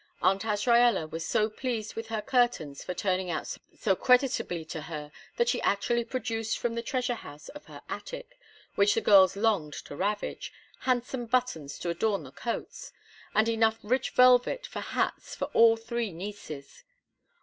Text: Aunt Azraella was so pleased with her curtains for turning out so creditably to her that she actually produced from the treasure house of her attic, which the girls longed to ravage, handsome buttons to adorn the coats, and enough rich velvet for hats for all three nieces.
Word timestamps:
Aunt 0.23 0.41
Azraella 0.43 1.05
was 1.05 1.23
so 1.23 1.47
pleased 1.47 1.93
with 1.93 2.07
her 2.07 2.23
curtains 2.23 2.83
for 2.83 2.95
turning 2.95 3.29
out 3.29 3.55
so 3.77 3.95
creditably 3.95 4.65
to 4.65 4.81
her 4.81 5.11
that 5.37 5.47
she 5.47 5.61
actually 5.61 6.03
produced 6.03 6.57
from 6.57 6.73
the 6.73 6.81
treasure 6.81 7.13
house 7.13 7.49
of 7.49 7.65
her 7.65 7.83
attic, 7.87 8.39
which 8.73 8.95
the 8.95 9.01
girls 9.01 9.35
longed 9.35 9.73
to 9.73 9.95
ravage, 9.95 10.51
handsome 10.79 11.27
buttons 11.27 11.77
to 11.77 11.91
adorn 11.91 12.23
the 12.23 12.31
coats, 12.31 12.93
and 13.35 13.47
enough 13.47 13.77
rich 13.83 14.09
velvet 14.09 14.65
for 14.65 14.79
hats 14.79 15.35
for 15.35 15.49
all 15.53 15.75
three 15.77 16.11
nieces. 16.11 16.83